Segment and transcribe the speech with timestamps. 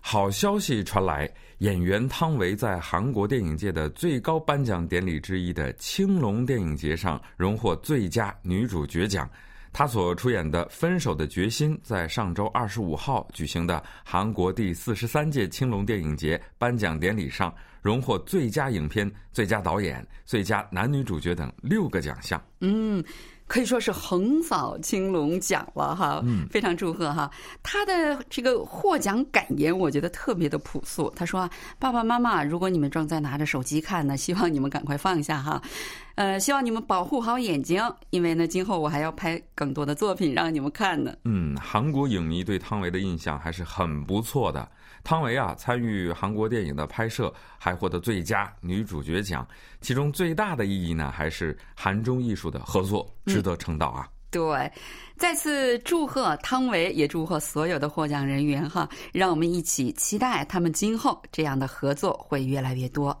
[0.00, 9.28] 好消息传来，演员汤唯在韩国电影界的最高颁奖典礼之一的青龙电影节上荣获最佳女主角奖。
[9.72, 22.42] 她所出演的《分手的决心》在上周二十五号举行的韩国第四十三届青龙电影节颁奖典礼上，荣获最佳影片、最佳导演、最佳男女主角等六个奖项。
[22.60, 23.04] 嗯。
[23.50, 27.28] 可以说是横扫青龙奖了哈，非常祝贺哈。
[27.64, 31.12] 他的这个获奖感言，我觉得特别的朴素。
[31.16, 35.60] 他说：“爸爸妈妈，如果你们正在拿着手机看呢，希望你们赶快放下哈。
[36.14, 44.68] 呃，希望你们保护好眼睛，因为呢，今后我还要拍更多的作品让你们看呢。”嗯，韩国影迷对汤唯的印象还是很不错的。
[45.02, 49.46] 汤唯啊，参与韩国电影的拍摄，还获得最佳女主角奖。
[49.80, 54.08] 其中最大的意义呢，还是韩中艺术的合作，值得称道啊。
[54.30, 54.72] 对，
[55.16, 58.88] 再次祝贺汤唯，也祝贺所有的获奖人员哈！
[59.12, 63.20] 让我们一起期待他们今后这样的合作会越来越多。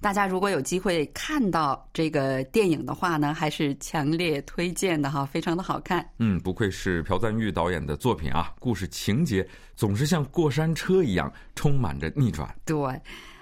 [0.00, 6.04] 大家如果有机会看到这个电影的话呢，还是强烈推荐的哈，非常的好看。
[6.18, 12.52] 嗯，不愧是朴赞玉导演的作品啊，故事情节总是像过山车一样，充满着逆转。
[12.64, 12.76] 对，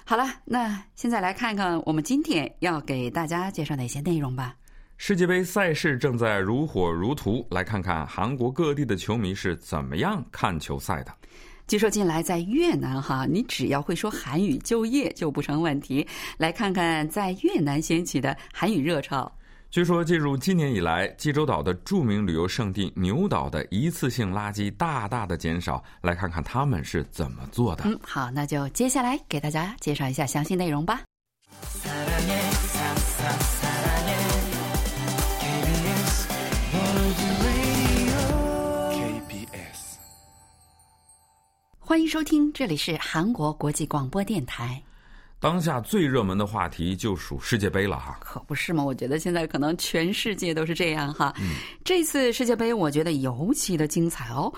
[0.05, 4.55] 好了，那现在来看看我们今天要给大家介绍哪些内容吧。
[4.99, 11.15] 世界杯赛事正在如火如荼，来看看韩国各地的球迷是怎么样看球赛的。
[11.67, 16.07] 据说近来在越南哈，你只要会说韩语，就业就不成问题。
[16.39, 19.31] 来看看在越南掀起的韩语热潮。
[19.69, 25.83] 据说进入今年以来，济州岛的著名旅游胜地牛岛的一次性垃圾大大的减少。
[26.01, 27.85] 来看看他们是怎么做的。
[27.85, 31.03] 嗯，好，那就接下来给大家介绍一下详细内容吧。
[41.89, 44.83] 欢迎收听，这里是韩国国际广播电台。
[45.39, 48.83] 当下最热门的话题就属世界杯了哈，可不是吗？
[48.83, 51.33] 我觉得现在可能全世界都是这样哈。
[51.85, 54.53] 这次世界杯我觉得尤其的精彩哦，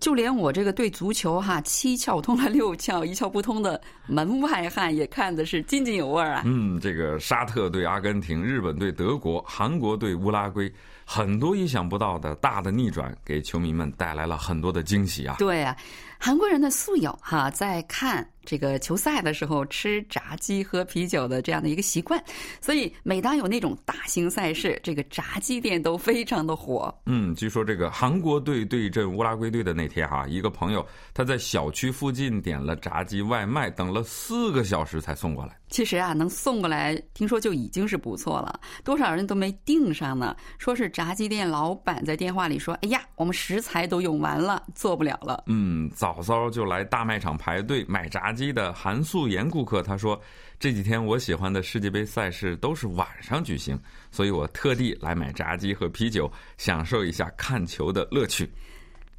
[0.00, 6.42] 就连我这个对足球哈七窍通了六窍一窍不通的门外汉也看的是津津有味啊。
[6.44, 10.72] 嗯，这个沙特对阿根廷，日本对德国，韩国对乌拉圭。
[11.12, 15.34] 很多意想不到的大的逆转，给球迷们带来了很多的惊喜啊！
[15.40, 15.76] 对啊，
[16.20, 22.22] 韩国人的素有哈，在看这个球赛的时候吃炸鸡喝啤酒的这样的一个习惯，
[22.60, 26.94] 所以每当有那种大型赛事，这个炸鸡店都非常的火。
[27.06, 35.58] 嗯，据说这个韩国队对阵乌拉圭队的那天哈，一个朋友他在小区附近点了炸鸡外卖，等了四个小时才送过来。
[35.70, 38.60] 其实啊，能送过来，听说就已经是不错了。
[38.84, 40.36] 多少人都没订上呢？
[40.58, 50.20] 说是炸鸡店老板在电话里说：“哎呀，我们食材都用完了，做不了了。”嗯，早早就来大卖场排队买炸鸡的韩素妍顾客他说
[50.60, 53.80] ：“这几天我喜欢的世界杯赛事都是晚上举行，
[54.10, 58.52] 所以我特地来买炸鸡和啤酒，享受一下看球的乐趣。”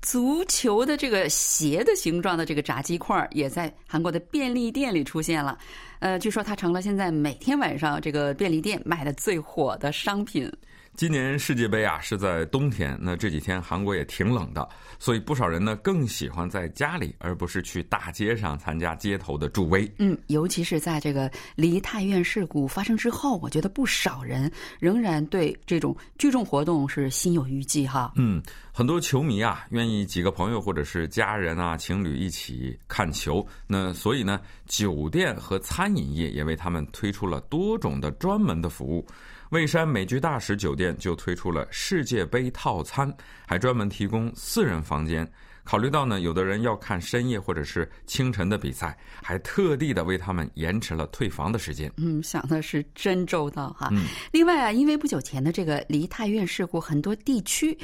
[0.01, 5.57] 足球的这个鞋的形状的这个炸鸡块也在韩国的便利店里出现了，
[6.00, 10.51] 呃，据说它成了现在每天晚上这个便利店卖的最火的商品。
[10.94, 14.68] 今年世界杯啊是在冬天，那这几天韩国也挺冷的，
[15.00, 19.90] 所以不少人呢更喜欢在家里，而不是去大街上参加街头的助威。
[19.97, 28.12] 嗯，尤其是在这个梨泰院事故发生之后，我觉得不少人仍然对这种聚众活动是心有余悸哈。
[28.18, 39.07] 嗯，很多球迷啊愿意几个朋友或者是家人啊情侣一起看球，那所以呢，酒店和餐饮业也为他们推出了多种的专门的服务。
[39.51, 43.13] 蔚山美居大使酒店就推出了世界杯套餐，
[43.45, 45.30] 还专门提供四人房间。
[45.65, 51.92] 考虑到呢，有的人要看深夜或者是清晨的比赛，还特地的为他们延迟了退房的时间。
[51.98, 53.92] 嗯，想的是真周到哈。
[54.31, 57.77] 另外啊，因为不久前的这个梨泰院事故，很多地区。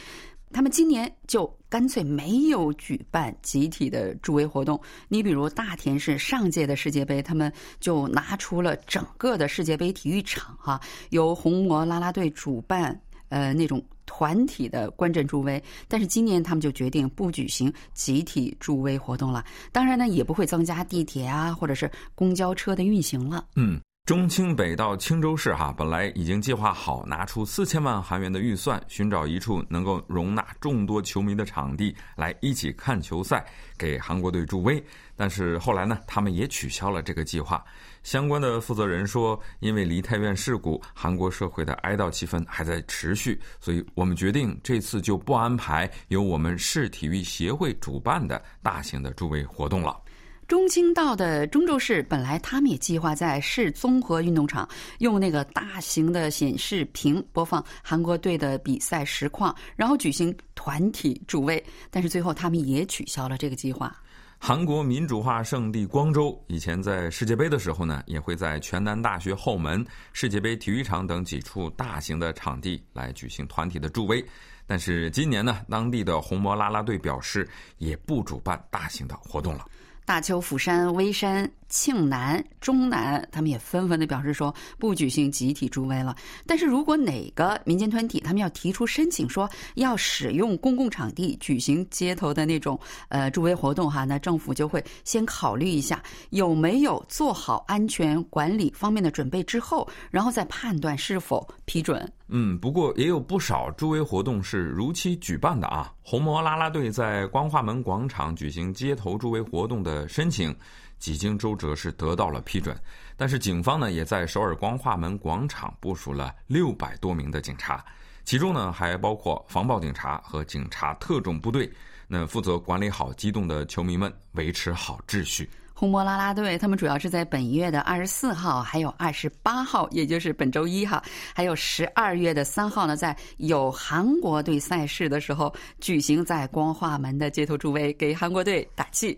[0.52, 4.80] 他们今年就干脆没有举办集体的助威活动。
[5.08, 10.80] 你比如大田市上届的世界杯，他们就拿出了整个的世界杯体育场，哈，
[11.10, 13.00] 由红魔啦啦队主办，
[13.30, 15.62] 呃，那种团体的观阵助威。
[15.88, 19.46] 但是今年他们就决定不举行集体助威活动了。
[19.72, 23.46] 当然呢，也不会增加地铁啊或者是公交车的运行了。
[23.56, 23.80] 嗯。
[24.08, 33.46] 中清北到青州市哈，本来已经计划好拿出四千万韩元的预算，寻找一处能够容纳众多球迷的场地，来一起看球赛，
[33.78, 34.82] 给韩国队助威。
[35.18, 37.62] 但是后来呢，他们也取消了这个计划。
[38.02, 50.00] 相关的负责人说，因为梨泰院事故，韩国社会的哀悼气氛还在持续，所以我们决定这次就不安排由我们市体育协会主办的大型的助威活动了。
[50.48, 54.68] 中青道的中州市本来他们也计划在市综合运动场
[55.00, 61.62] 用那个大型的显示屏播放韩国队的比赛实况，然后举行团体助威，
[61.92, 63.94] 但是最后他们也取消了这个计划。
[64.40, 74.24] 韩国民主化圣地光州以前在世界杯的时候呢，也会在全南大学后门、世界杯体育场等几处大型的场地来举行团体的助威，
[74.66, 77.46] 但是今年呢，当地的红魔啦啦队表示
[77.80, 79.66] 也不主办大型的活动了。
[80.08, 81.52] 大邱、釜山、微山。
[81.70, 86.16] 庆南、中南，他们也纷纷的表示说不举行集体助威了。
[86.46, 102.10] 但是如果哪个民间团体他们要提出申请说要使用公共场地举行街头的那种呃助威活动哈，那政府就会先考虑一下有没有做好安全管理方面的准备之后，然后再判断是否批准。
[102.30, 105.92] 嗯，不过也有不少助威活动是如期举办的啊。
[106.10, 110.56] 红魔啦啦队在光化门广场举行街头助威活动的申请。
[111.00, 112.74] 几经周折是得到了批准，
[113.18, 117.86] 但是警方呢也在首尔光化门广场部署了六百多名的警察，
[118.24, 121.70] 其中呢还包括防暴警察和警察特种部队，
[122.08, 125.50] 那负责管理好激动的球迷们，维持好秩序。
[125.80, 131.00] 红魔啦啦队他们主要是在本月的二十四号，还有二十八号，也就是本周一哈，
[131.36, 139.16] 还有十二月的三号呢，在有韩国队赛事的时候举行在光化门的街头助威，给韩国队打气。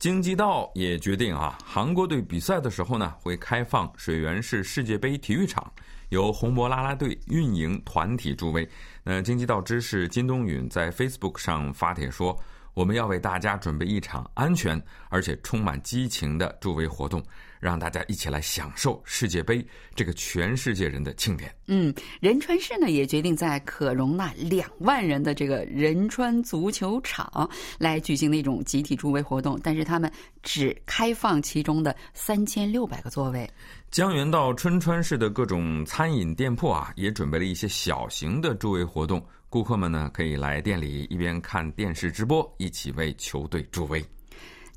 [0.00, 5.72] 京畿道也决定啊，韩国队比赛的时候呢，会开放水源市世界杯体育场，
[6.08, 8.68] 由红魔啦啦队运营团体助威。
[9.04, 12.36] 那京畿道知事金东允在 Facebook 上发帖说。
[12.74, 17.22] 我们要为大家准备一场安全而且充满激情的助威活动，
[17.62, 19.64] 让大家一起来享受世界杯
[19.94, 21.54] 这个全世界人的庆典。
[21.68, 27.48] 嗯，仁川市呢也决定在可容纳两万人的这个仁川足球场
[27.78, 30.10] 来举行那种集体助威活动，但是他们
[30.42, 33.48] 只开放其中的三千六百个座位。
[33.92, 39.24] 江原道春川市的各种餐饮店铺啊，也准备了一些小型的助威活动。
[39.48, 44.04] 顾客们呢，可以来店里一边看电视直播，一起为球队助威。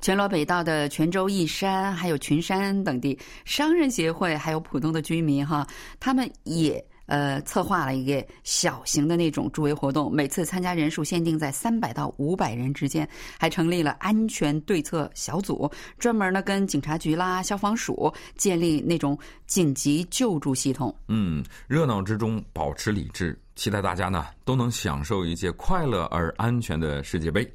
[0.06, 5.66] 全罗北道的泉州义山、还有群山等地商人协会，还有普通的居民哈，
[5.98, 6.80] 他们也。
[7.06, 13.08] 呃，策划了一个小型的那种助威活动，每次参加人数限定在三百到五百人之间，
[13.38, 19.16] 还成立了安全对策小组，专门呢跟警察局啦、消防署建立那种
[19.46, 20.92] 紧急救助系统。
[21.06, 27.48] 嗯，热闹之中保持理智，期待大家呢都能享受一届快乐而安全的世界杯。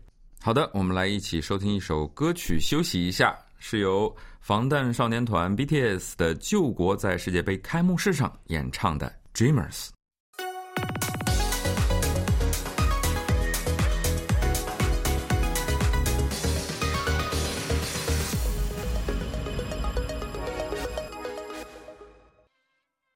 [0.44, 9.14] 好的，我们来一起收听一首歌曲，休息一下，是由防弹少年团 BTS 的《救国》在世界杯开幕式上演唱的。
[9.36, 9.90] Dreamers，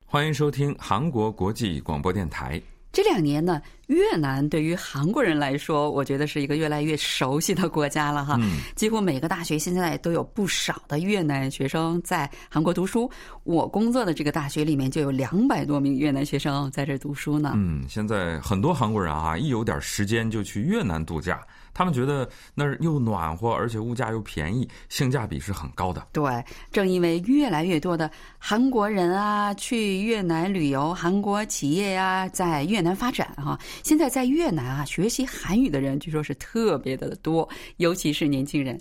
[0.06, 2.62] 欢迎收听韩国国际广播电台。
[2.96, 8.40] 这两年呢，越南对于韩国人来说，我觉得是一个越来越熟悉的国家了哈。
[8.74, 13.12] 几乎每个大学现在都有不少的越南学生在韩国读书。
[13.44, 17.52] 我工作的这个大学里面就有两百多名越南学生在这读书呢。
[17.58, 21.46] 嗯，现在很多韩国人啊，一有点时间就去越南度假。
[21.76, 26.08] 他们觉得那儿又暖和，而且物价又便宜，性价比是很高的。
[26.14, 38.80] 对，正因为越来越多的韩国人啊去越南旅游，韩国企业呀在越南发展哈，现在在越南啊学习韩语的人据说是特别的多，尤其是年轻人。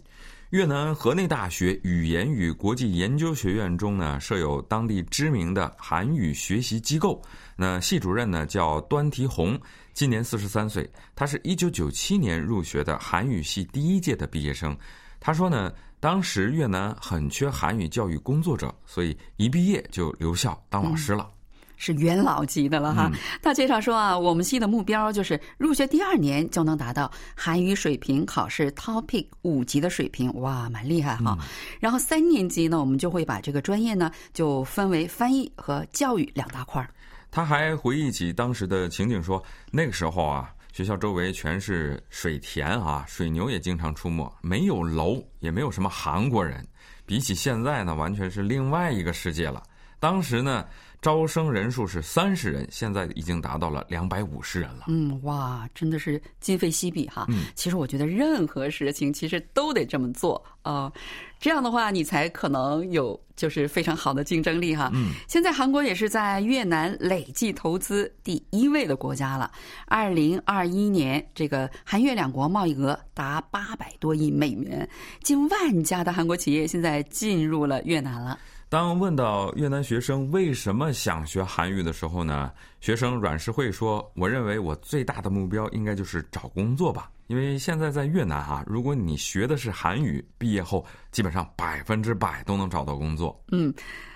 [0.50, 7.20] 越南河内大学语言与国际研究学院中呢设有当地知名的韩语学习机构，
[7.56, 9.60] 那系主任呢叫端提红。
[9.94, 14.76] 今年四十三岁，他是一九九七年入学的韩语系第一届的毕业生。
[15.20, 21.30] 他说呢，当时越南很缺韩语教育工作者，所以一毕业就留校当老师了，
[21.76, 23.08] 是元老级的了哈。
[23.40, 31.38] 他介绍说啊，我们系的目标就是入学第二年就能达到韩语水平考试 Topic 五级的水平，哇，蛮厉害哈。
[31.78, 36.90] 然后三年级呢，我们就会把这个专业呢就分为翻译和教育两大块儿。
[37.34, 46.64] 他还回忆起当时的情景，说那个时候啊，学校周围全是水田啊，水牛也经常出没，没有楼，也没有什么韩国人。
[47.04, 49.60] 比起现在呢，完全是另外一个世界了。
[49.98, 50.64] 当时呢。
[51.04, 54.86] 招生人数是三十人，现在已经达到了两百五十人了。
[54.88, 57.26] 嗯，哇，真的是今非昔比哈。
[57.28, 60.90] 嗯，其实我觉得任何事情其实都得这么做啊，
[61.38, 64.90] 这样的话你才可能有就是非常好的竞争力哈。
[64.94, 69.52] 嗯，现在韩国也是在越南累计投资第一位的国家了。
[69.86, 74.88] 二零二一年，这个韩越两国贸易额达八百多亿美元，
[75.22, 78.38] 近万家的韩国企业现在进入了越南了。
[78.68, 82.50] 当问到越南学生为什么想学韩语的时候呢？
[82.80, 93.72] 学生阮世慧说：“我认为我最大的目标应该就是找工作吧，因为现在在越南啊，如果你学的是韩语，毕业后基本上百分之百都能找到工作。”嗯，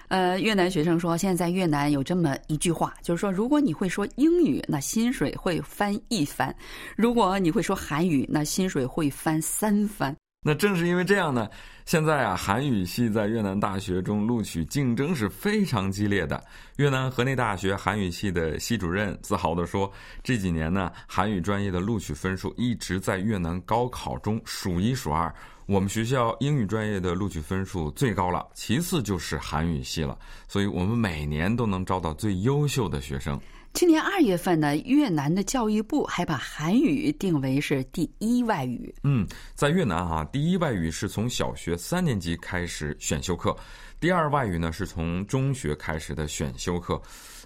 [0.09, 6.53] 呃，越南学生说，现在越南有这么一句话，就是说，如果你会说英语，那薪水会翻一番；
[6.97, 10.15] 如果你会说韩语，那薪水会翻三番。
[10.41, 11.49] 那正是因为这样呢，
[11.85, 16.43] 现在啊，韩语系在越南大学中录取竞争是非常激烈的。
[16.77, 19.93] 越南河内大学韩语系的系主任自豪地说
[20.23, 25.35] ：“这几年呢，韩语专业的录取分数一直在越南高考中数一数二。
[25.67, 30.17] 我们学校英语专业的录取分数最高了，其次就是韩语系了。
[30.47, 33.39] 所以我们每年都能招到最优秀的学生。”
[33.79, 38.93] 去年二月份呢，越南的教育部还把韩语定为是第一外语。
[39.05, 43.57] 嗯，在越南啊，第一外语是从小学三年级开始选修课，
[44.01, 47.01] 第二外语呢是从中学开始的选修课。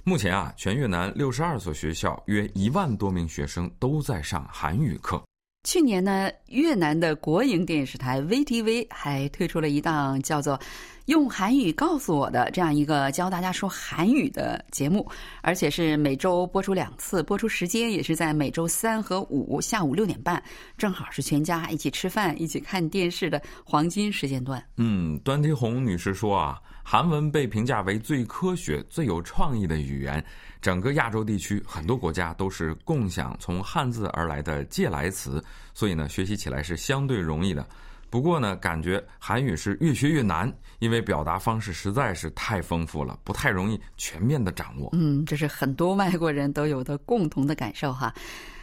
[0.04, 5.22] 目前啊，全越南六十二所学校，约一万多名学生都在上韩语课。
[5.64, 10.58] 去年呢，越南的国营电视台 VTV 还推出了一档叫做。
[11.06, 15.08] 用韩语告诉我的这样一个教大家说韩语的节目，
[15.40, 20.40] 而且是每周播出两次，播出时间也是在每周三和五下午六点半，
[20.78, 24.64] 正好是全家一起吃饭、一起看电视的黄金时间段。
[24.76, 30.24] 嗯，端天红女士说啊，韩文被评价为最科学、最有创意的语言，
[30.62, 37.66] 整个亚洲地区很多国家都是共享从汉字而来的借来词，所以呢，学习起来是相对容易的。
[38.08, 44.90] 不过呢，感觉韩语是越学越难，因为表达方式实在是太丰富了，不太容易全面的掌握。
[44.92, 48.14] 嗯，这是很多外国人都有的共同的感受哈。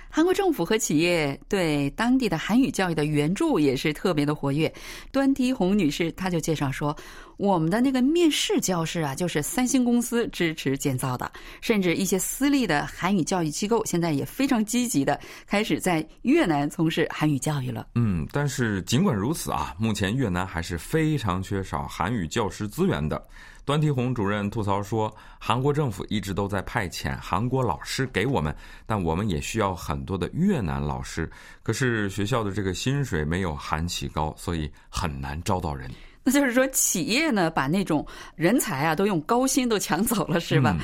[0.09, 4.71] 韩国政府和企业对当地的韩语教育的援助也是特别的活跃。
[5.11, 6.95] 端梯红女士她就介绍说，
[7.37, 17.87] 我们的那个面试教室啊，就是三星公司支持建造的，甚至一些私立的韩语教育机构现在也非常积极的开始在越南从事韩语教育了。
[17.93, 23.23] 嗯，但是尽管如此啊，目前越南还是非常缺少韩语教师资源的。
[23.69, 28.55] 端提红主任吐槽说：“韩国政府一直都在派遣韩国老师给我们，
[28.87, 31.29] 但我们也需要很多的越南老师。
[31.61, 35.87] 可是学校的这个薪水没有韩企高，所以很难招到人。
[36.23, 38.03] 那就是说，企业呢把那种
[38.35, 40.75] 人才啊都用高薪都抢走了，是吧？”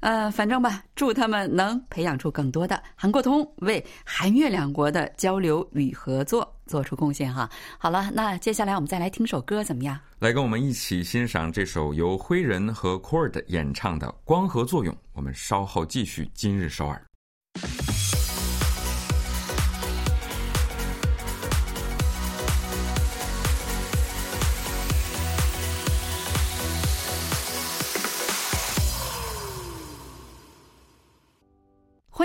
[0.00, 7.48] 呃，反正吧，祝他们能培养出更多的韩国通，为韩越两国的交流与合作做出贡献哈。
[7.78, 9.98] 好了，那接下来我们再来听首歌，怎么样？
[10.18, 14.94] 来跟我们一起欣赏这首由灰人和 Cord 演唱的《光合作用》。
[15.12, 17.02] 我们稍后继续今日首尔。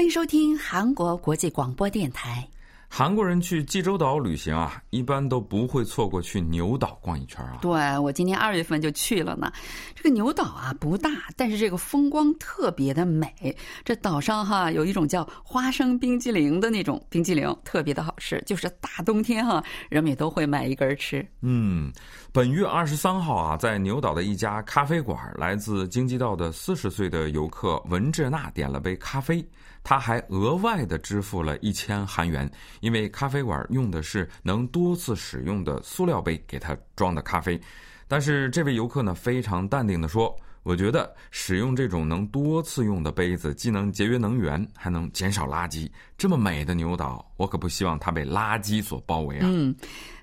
[0.02, 2.44] 欢迎收听韩国国际广播电台。
[2.90, 7.60] 韩国人去济州岛旅行啊，一般都不会错过去牛岛逛一圈啊。
[7.62, 9.54] 对我今年二月份就去了呢。
[9.94, 13.56] 这个牛岛啊不大，但是这个风光特别的美。
[13.86, 18.42] 这岛上哈有一种叫花生冰激凌的那种冰激凌，特别的好吃。
[18.44, 21.24] 就是大冬天哈，人们也都会买一根吃。
[21.42, 21.94] 嗯，
[22.32, 29.48] 本月二十三号啊，在牛岛的一家咖啡馆，来自京畿道的四十岁的游客文志娜点了杯咖啡。
[29.84, 32.50] 他还额外的支付了一千韩元，
[32.82, 37.60] 因为咖啡馆用的是能多次使用的塑料杯给他装的咖啡。
[38.08, 45.90] 但是这位游客呢，非常淡定的说：“我觉得使用这种能多次用的杯子，既能节约能源，还能减少垃圾。
[46.18, 49.76] 这么美的牛岛，我可不希望它被垃圾所包围啊！”嗯。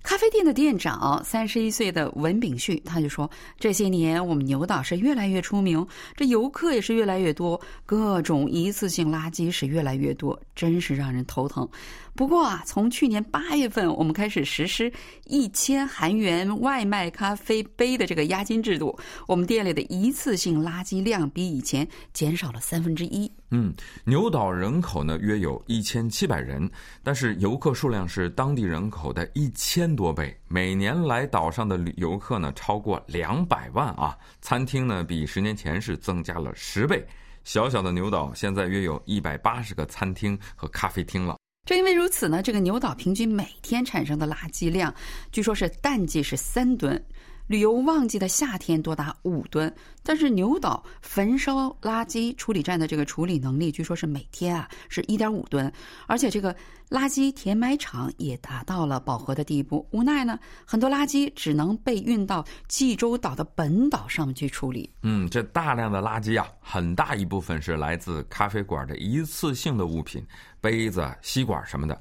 [0.08, 5.86] 咖啡店的店长，三十一岁的文炳旭，他就说：“这些年我们牛岛是越来越出名，
[6.16, 11.68] 这游客也是越来越多，各种一次性垃圾是越来越多，真是让人头疼。
[12.14, 14.90] 不过啊，从去年八月份我们开始实施
[15.26, 23.72] 一千韩元外卖咖啡杯的这个押金制度，我们店里的一次性垃圾量比以前减少了三分之一。”嗯，
[24.04, 26.70] 牛岛人口呢约有一千七百人，
[27.02, 30.38] 但是游客数量是当地人口的一千多倍。
[30.48, 34.16] 每年来岛上的旅游客呢超过两百万啊！
[34.42, 37.02] 餐厅呢比十年前是增加了十倍。
[37.44, 41.38] 小小的牛岛现在约有一百八十个餐厅和咖啡厅了。
[41.66, 44.94] 正因为如此呢，这个牛岛平均每天产生的垃圾量，
[45.32, 47.02] 据说是淡季是三吨。
[47.48, 55.72] 旅游旺季的夏天多达五吨，但是牛岛焚烧垃圾处理站的这个处理能力，据说是每天啊是一点五吨，
[56.06, 56.54] 而且这个
[56.90, 59.88] 垃圾填埋场也达到了饱和的地步。
[59.92, 64.92] 无奈呢，很多垃圾只能被运到济州岛的本岛上面去处理。
[65.02, 70.22] 嗯，这大量的垃圾啊，很大一部分是来自咖啡馆的一次性的物品，
[70.60, 71.98] 杯子、吸管什么的。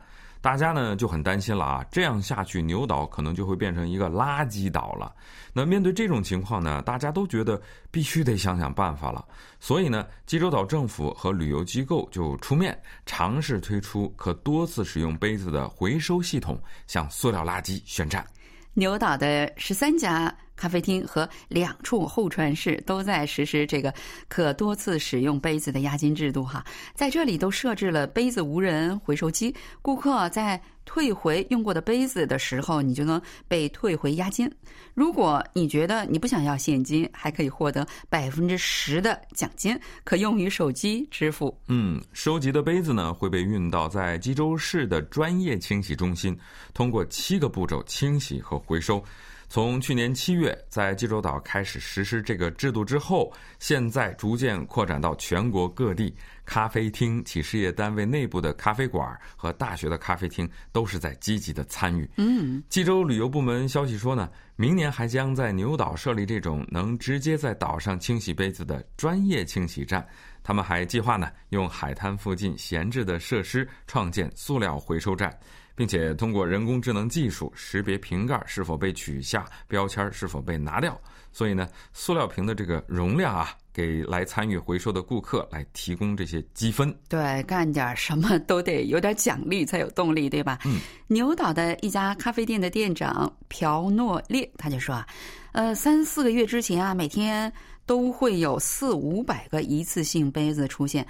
[0.47, 5.13] 大家呢就很担心了啊，这样下去，牛岛可能就会变成一个垃圾岛了。
[5.51, 7.61] 那面对这种情况呢，大家都觉得
[7.91, 9.25] 必须得想想办法了。
[9.59, 18.25] 所以呢，济州岛政府和旅游机构就出面尝试推出可多次使用杯子的回收系统，向塑料垃圾宣战。
[18.73, 20.33] 牛岛的十三家。
[20.57, 23.93] 咖啡厅和两处候船室都在实施这个
[24.27, 34.51] 可多次使用杯子的押金制度哈，在这里都设置了杯子无人回收机，顾客在退回用过的杯子的时候，你就能被退回押金。
[34.93, 41.55] 如果你觉得你不想要现金，还可以获得百分之十的奖金，可用于手机支付。
[41.67, 46.35] 嗯，收集的杯子呢会被运到在济州市的专业清洗中心，
[46.73, 49.03] 通过七个步骤清洗和回收。
[49.49, 56.13] 从去年七月在济州岛开始实施这个制度之后，现在逐渐扩展到全国各地。
[56.45, 62.09] 咖啡厅、企事业单位内部的咖啡馆和大学的咖啡厅都是在积极的参与。
[62.15, 70.07] 嗯，济州旅游部门消息说呢，明年还将在牛岛设立这种能直接在岛上清洗杯子的专业清洗站。
[70.41, 75.37] 他们还计划呢，用海滩附近闲置的设施创建塑料回收站。
[75.77, 80.99] 并且通过人工智能技术识别瓶盖是否被取下，标签是否被拿掉。
[81.31, 86.91] 所以呢，塑料瓶的这个容量啊，给来参与回收的顾客来提供这些积分。
[87.07, 90.57] 对，干点什么都得有点奖励才有动力，对吧？
[90.65, 90.79] 嗯。
[91.05, 95.07] 牛岛的一家咖啡店的店长朴诺烈他就说啊，
[95.51, 97.53] 呃，三四个月之前啊，每天
[97.85, 101.05] 都会有四五百个一次性杯子出现。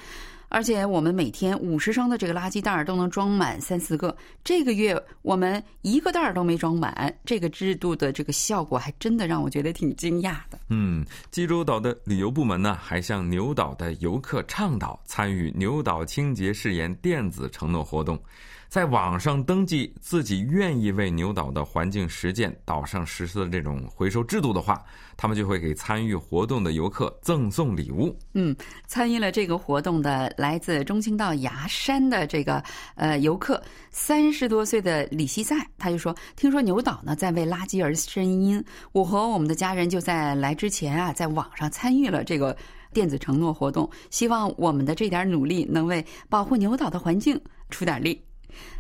[0.49, 7.13] 而且我们每天五十升的这个垃圾袋儿都能装满三四个，这个月我们一个袋儿都没装满。
[7.25, 10.59] 这个制度的这个效果还真的让我觉得挺惊讶的。
[10.69, 18.17] 嗯，济州岛的旅游部门呢，还向牛岛的游客倡导参与牛岛清洁誓言电子承诺活动。
[18.67, 24.83] 在网上登记自己愿意为牛岛的环境实践岛上实施的这种回收制度的话，
[25.15, 28.13] 他们就会给参与活动的游客赠送礼物。
[28.33, 32.61] 嗯，参与了这个活动的来自中青道牙山的这个
[32.95, 42.55] 呃游客，三十多岁的李希在，他就说：“听说牛岛呢在为垃圾而声音，我和我们的家人就在来之前啊，在网上参与了这个
[42.91, 48.21] 电子承诺活动，希望我们的这点努力能为保护牛岛的环境出点力。”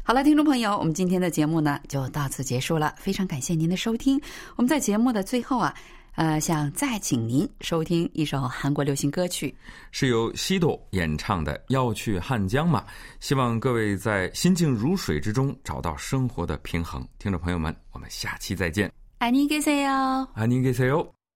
[0.03, 2.95] 好了，听众朋友，我们今天的节目呢就到此结束了。
[2.97, 4.19] 非常感谢您的收听。
[4.55, 5.73] 我们在节目的最后啊，
[6.15, 9.53] 呃，想再请您收听一首韩国流行歌曲，
[9.91, 12.83] 是由西朵演唱的《要去汉江吗》。
[13.19, 17.05] 希望各位在心静如水之中找到生活的平衡。
[17.19, 18.91] 听众朋友们，我们下期再见。
[19.19, 20.27] 爱你给谁哟？
[20.35, 21.16] 爱你给谁哟？